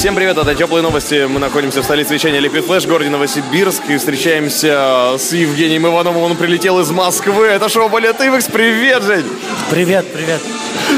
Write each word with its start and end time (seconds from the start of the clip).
Всем 0.00 0.14
привет, 0.14 0.38
это 0.38 0.54
Теплые 0.54 0.80
новости. 0.80 1.26
Мы 1.26 1.38
находимся 1.40 1.82
в 1.82 1.84
столице 1.84 2.14
вещания 2.14 2.40
Liquid 2.40 2.66
Flash, 2.66 2.88
городе 2.88 3.10
Новосибирск, 3.10 3.82
и 3.90 3.98
встречаемся 3.98 5.16
с 5.18 5.30
Евгением 5.34 5.86
Ивановым. 5.88 6.22
Он 6.22 6.36
прилетел 6.38 6.80
из 6.80 6.90
Москвы. 6.90 7.44
Это 7.44 7.68
шоу 7.68 7.90
Балет 7.90 8.18
Ивекс. 8.18 8.46
Привет, 8.46 9.02
Жень! 9.02 9.26
Привет, 9.68 10.10
привет. 10.10 10.40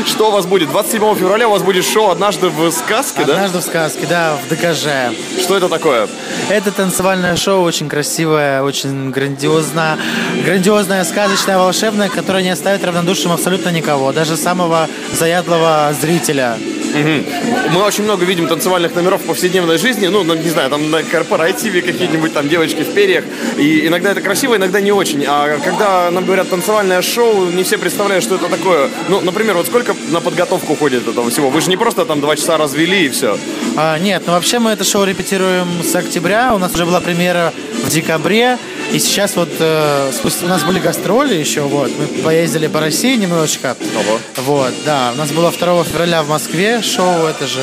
Что 0.07 0.29
у 0.29 0.31
вас 0.31 0.47
будет? 0.47 0.71
27 0.71 1.17
февраля 1.17 1.49
у 1.49 1.51
вас 1.51 1.63
будет 1.63 1.85
шоу 1.85 2.11
«Однажды 2.11 2.49
в 2.49 2.71
сказке», 2.71 3.25
да? 3.25 3.33
Однажды 3.33 3.59
в 3.59 3.63
сказке, 3.63 4.07
да, 4.09 4.37
в 4.37 4.49
ДКЖ. 4.49 5.13
Что 5.43 5.57
это 5.57 5.69
такое? 5.69 6.07
Это 6.49 6.71
танцевальное 6.71 7.35
шоу 7.35 7.65
очень 7.65 7.89
красивое, 7.89 8.63
очень 8.63 9.11
грандиозно, 9.11 9.99
грандиозное, 10.45 11.03
сказочное, 11.03 11.59
волшебное, 11.59 12.09
которое 12.09 12.45
не 12.45 12.51
оставит 12.51 12.85
равнодушным 12.85 13.33
абсолютно 13.33 13.71
никого, 13.71 14.13
даже 14.13 14.37
самого 14.37 14.89
заядлого 15.13 15.93
зрителя. 16.01 16.57
Мы 16.95 17.83
очень 17.83 18.05
много 18.05 18.25
видим 18.25 18.47
танцевальных 18.47 18.95
номеров 18.95 19.23
в 19.23 19.27
повседневной 19.27 19.79
жизни, 19.79 20.07
ну, 20.09 20.23
ну, 20.23 20.35
не 20.35 20.49
знаю, 20.49 20.71
там 20.71 20.91
на 20.91 21.03
корпоративе 21.03 21.83
какие-нибудь 21.83 22.33
там 22.33 22.49
девочки 22.49 22.83
в 22.83 22.93
перьях, 22.93 23.25
и 23.59 23.87
иногда 23.87 24.13
это 24.13 24.21
красиво, 24.21 24.57
иногда 24.57 24.81
не 24.81 24.93
очень. 24.93 25.25
А 25.27 25.59
когда 25.59 26.11
нам 26.11 26.25
говорят 26.25 26.49
танцевальное 26.51 27.03
шоу, 27.03 27.47
не 27.51 27.63
все 27.63 27.79
представляют, 27.79 28.25
что 28.25 28.37
это 28.37 28.49
такое. 28.49 28.89
Ну, 29.09 29.21
например, 29.21 29.57
вот 29.57 29.67
сколько 29.67 29.95
на 30.11 30.21
подготовку 30.21 30.75
уходит 30.75 31.09
этого 31.09 31.31
всего? 31.31 31.51
Вы 31.51 31.61
же 31.61 31.71
не 31.71 31.77
просто 31.77 32.05
там 32.05 32.21
два 32.21 32.37
часа 32.37 32.57
развели 32.57 33.07
и 33.07 33.09
все. 33.09 33.39
А, 33.77 33.99
нет, 33.99 34.23
ну 34.27 34.33
вообще 34.33 34.59
мы 34.59 34.71
это 34.71 34.85
шоу 34.85 35.05
репетируем 35.05 35.83
с 35.83 35.95
октября, 35.95 36.55
у 36.55 36.59
нас 36.59 36.75
уже 36.75 36.85
была 36.85 37.01
премьера 37.01 37.53
в 37.85 37.89
декабре, 37.89 38.59
и 38.93 38.99
сейчас 38.99 39.37
вот 39.37 39.49
э, 39.59 40.11
спустя- 40.13 40.45
у 40.45 40.49
нас 40.49 40.63
были 40.65 40.79
гастроли 40.79 41.35
еще, 41.35 41.63
вот, 41.63 41.91
мы 41.99 42.07
поездили 42.23 42.67
по 42.67 42.81
России 42.81 43.17
немножечко. 43.17 43.77
Ого. 43.97 44.19
Вот, 44.45 44.73
да, 44.85 45.13
у 45.15 45.19
нас 45.19 45.31
было 45.31 45.51
2 45.51 45.85
февраля 45.85 46.23
в 46.23 46.29
Москве 46.29 46.83
шоу 46.83 47.27
это 47.27 47.47
же. 47.47 47.61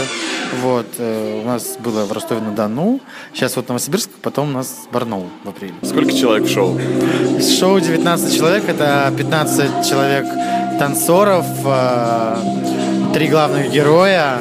Вот, 0.63 0.87
э, 0.97 1.41
у 1.43 1.47
нас 1.47 1.77
было 1.77 2.05
в 2.05 2.11
Ростове-на-Дону, 2.11 2.99
сейчас 3.33 3.55
вот 3.55 3.67
Новосибирск, 3.67 4.09
потом 4.21 4.49
у 4.49 4.53
нас 4.53 4.87
Барнаул 4.91 5.27
в 5.43 5.49
апреле. 5.49 5.73
Сколько 5.83 6.11
человек 6.11 6.47
в 6.47 6.51
шоу? 6.51 6.79
Шоу 7.59 7.79
19 7.79 8.35
человек, 8.35 8.67
это 8.67 9.13
15 9.15 9.87
человек 9.87 10.25
танцоров, 10.79 11.45
э, 11.65 12.37
три 13.13 13.27
главных 13.27 13.69
героя, 13.71 14.39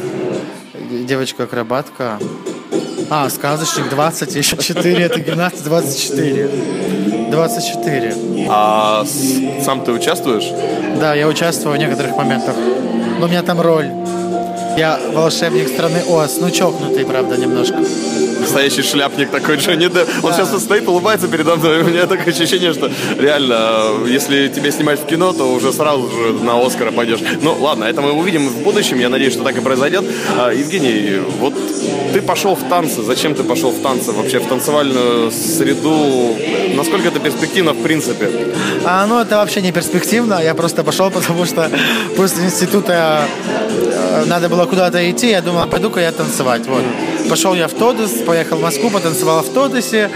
девочка-акробатка, 0.90 2.18
а, 3.10 3.28
сказочник 3.30 3.88
20, 3.90 4.34
еще 4.34 4.56
4, 4.56 5.02
это 5.04 5.20
гимнаст 5.20 5.62
24. 5.64 6.48
24. 7.30 8.14
А 8.48 9.04
сам 9.64 9.84
ты 9.84 9.92
участвуешь? 9.92 10.44
Да, 11.00 11.14
я 11.14 11.28
участвую 11.28 11.74
в 11.74 11.78
некоторых 11.78 12.16
моментах. 12.16 12.54
Но 13.18 13.26
у 13.26 13.28
меня 13.28 13.42
там 13.42 13.60
роль. 13.60 13.88
Я 14.76 14.98
волшебник 15.12 15.68
страны 15.68 16.02
Оз. 16.08 16.38
Ну, 16.40 16.50
чокнутый, 16.50 17.04
правда, 17.04 17.36
немножко. 17.36 17.76
Настоящий 18.40 18.82
шляпник 18.82 19.30
такой 19.30 19.56
Джонни 19.56 19.88
Депп. 19.88 20.08
Он 20.22 20.30
Да. 20.30 20.36
сейчас 20.36 20.62
стоит, 20.62 20.86
улыбается 20.88 21.26
передо 21.26 21.56
мной. 21.56 21.82
У 21.82 21.84
меня 21.86 22.06
такое 22.06 22.32
ощущение, 22.32 22.72
что 22.72 22.88
реально, 23.18 23.56
э, 23.58 24.06
если 24.08 24.46
тебя 24.48 24.70
снимать 24.70 25.00
в 25.00 25.06
кино, 25.06 25.32
то 25.32 25.52
уже 25.52 25.72
сразу 25.72 26.08
же 26.08 26.32
на 26.44 26.64
Оскара 26.64 26.92
пойдешь. 26.92 27.18
Ну, 27.42 27.56
ладно, 27.60 27.84
это 27.84 28.00
мы 28.00 28.12
увидим 28.12 28.48
в 28.48 28.62
будущем. 28.62 29.00
Я 29.00 29.08
надеюсь, 29.08 29.32
что 29.34 29.42
так 29.42 29.56
и 29.58 29.60
произойдет. 29.60 30.04
А, 30.38 30.52
Евгений, 30.52 31.18
вот 31.40 31.52
ты 32.12 32.22
пошел 32.22 32.54
в 32.54 32.68
танцы. 32.68 33.02
Зачем 33.02 33.34
ты 33.34 33.44
пошел 33.44 33.70
в 33.70 33.80
танцы? 33.80 34.12
Вообще 34.12 34.38
в 34.38 34.46
танцевальную 34.46 35.30
среду? 35.30 36.36
Насколько 36.78 37.08
это 37.08 37.18
перспективно 37.18 37.72
в 37.72 37.82
принципе? 37.82 38.30
А, 38.84 39.06
ну, 39.06 39.20
это 39.20 39.36
вообще 39.36 39.60
не 39.60 39.72
перспективно. 39.72 40.40
Я 40.42 40.54
просто 40.54 40.84
пошел, 40.84 41.10
потому 41.18 41.44
что 41.44 41.68
после 42.16 42.44
института 42.44 43.26
э, 43.68 44.24
надо 44.26 44.48
было 44.48 44.64
куда-то 44.64 45.10
идти. 45.10 45.28
Я 45.30 45.42
думал, 45.42 45.66
пойду-ка 45.66 46.00
я 46.00 46.12
танцевать. 46.12 46.66
Вот. 46.66 46.82
Пошел 47.28 47.54
я 47.54 47.66
в 47.68 47.72
Тодос, 47.74 48.12
поехал 48.24 48.56
в 48.58 48.62
Москву, 48.62 48.90
потанцевал 48.90 49.42
в 49.42 49.52
Тодосе. 49.52 50.08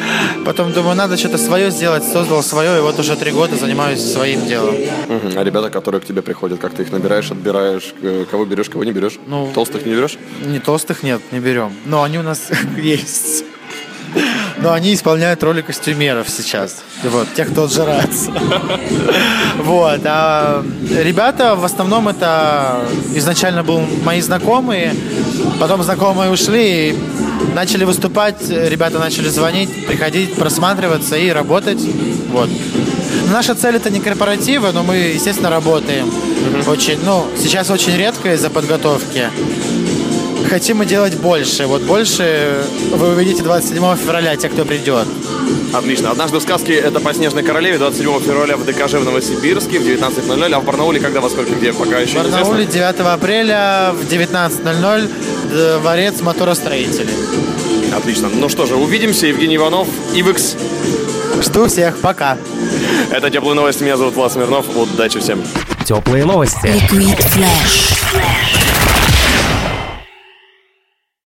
Потом 0.47 0.73
думаю, 0.73 0.95
надо 0.97 1.17
что-то 1.17 1.37
свое 1.37 1.71
сделать. 1.71 2.05
Создал 2.05 2.43
свое, 2.43 2.79
и 2.79 2.81
вот 2.81 2.99
уже 2.99 3.17
три 3.17 3.33
года 3.33 3.57
занимаюсь 3.57 4.01
своим 4.01 4.47
делом. 4.47 4.75
Мгм. 5.09 5.33
А 5.37 5.45
ребята, 5.45 5.69
которые 5.69 6.01
к 6.01 6.05
тебе 6.05 6.23
приходят, 6.23 6.61
как 6.61 6.75
ты 6.75 6.83
их 6.83 6.93
набираешь, 6.93 7.31
отбираешь? 7.31 7.93
Э, 8.03 8.25
Кого 8.31 8.45
берешь, 8.45 8.71
кого 8.71 8.85
не 8.85 8.93
берешь? 8.93 9.19
Ну, 9.27 9.51
Толстых 9.53 9.85
не 9.85 9.93
берешь? 9.95 10.17
Не 10.47 10.61
толстых 10.61 11.03
нет, 11.03 11.21
не 11.33 11.41
берем. 11.41 11.73
Но 11.85 12.03
они 12.03 12.19
у 12.19 12.23
нас 12.23 12.49
есть. 12.79 13.45
Но 14.63 14.73
они 14.73 14.95
исполняют 14.95 15.43
роли 15.43 15.61
костюмеров 15.61 16.29
сейчас. 16.29 16.83
Вот, 17.03 17.27
тех, 17.35 17.51
кто 17.51 17.65
отжирается. 17.65 18.33
Вот. 19.59 20.01
А 20.05 20.65
ребята 20.91 21.55
в 21.55 21.65
основном 21.65 22.09
это 22.09 22.85
изначально 23.15 23.63
был 23.63 23.81
мои 24.03 24.21
знакомые, 24.21 24.95
потом 25.61 25.83
знакомые 25.83 26.31
ушли 26.31 26.91
и 26.91 26.99
начали 27.55 27.85
выступать, 27.85 28.49
ребята 28.49 28.99
начали 28.99 29.29
звонить, 29.29 29.87
приходить, 29.87 30.35
просматриваться 30.35 31.17
и 31.17 31.31
работать. 31.31 31.81
Вот. 32.31 32.49
Наша 33.31 33.55
цель 33.55 33.77
это 33.77 33.91
не 33.91 34.01
корпоративы, 34.01 34.73
но 34.73 34.83
мы, 34.83 34.97
естественно, 34.97 35.51
работаем. 35.51 36.11
Очень, 36.67 36.99
ну, 37.05 37.27
сейчас 37.39 37.71
очень 37.71 37.97
редко 37.97 38.35
из-за 38.35 38.51
подготовки 38.51 39.29
хотим 40.49 40.79
мы 40.79 40.87
делать 40.87 41.17
больше. 41.17 41.67
Вот 41.67 41.83
больше 41.83 42.65
вы 42.91 43.11
увидите 43.11 43.43
27 43.43 43.97
февраля, 43.97 44.37
те, 44.37 44.49
кто 44.49 44.65
придет. 44.65 45.07
Отлично. 45.73 46.11
Однажды 46.11 46.39
в 46.39 46.43
сказке 46.43 46.75
это 46.75 47.01
по 47.01 47.15
Снежной 47.15 47.43
Королеве 47.43 47.79
27 47.79 48.21
февраля 48.21 48.57
в 48.57 48.65
ДКЖ 48.65 48.95
в 48.95 49.05
Новосибирске 49.05 49.79
в 49.79 49.83
19.00, 49.83 50.55
а 50.55 50.61
в 50.61 50.65
Барнауле 50.65 51.01
когда, 51.01 51.21
во 51.21 51.31
сколько, 51.31 51.55
где, 51.55 51.73
пока 51.73 51.99
еще 51.99 52.19
В 52.21 52.25
Барнауле 52.31 52.65
неизвестно. 52.65 52.93
9 52.93 53.07
апреля 53.15 53.95
в 53.95 54.05
19.00 54.05 55.79
дворец 55.81 56.21
моторостроителей. 56.21 57.15
Отлично. 57.97 58.29
Ну 58.33 58.49
что 58.49 58.67
же, 58.67 58.77
увидимся. 58.77 59.27
Евгений 59.27 59.57
Иванов, 59.57 59.89
Ивекс. 60.15 60.57
Жду 61.43 61.67
всех, 61.69 61.99
пока. 61.99 62.37
Это 63.11 63.31
Теплые 63.31 63.55
новости. 63.55 63.83
Меня 63.83 63.97
зовут 63.97 64.15
Влад 64.15 64.33
Смирнов. 64.33 64.67
Удачи 64.77 65.19
всем. 65.21 65.43
Теплые 65.85 66.25
новости. 66.25 66.67
Liquid 66.67 67.19
Flash. 67.19 68.42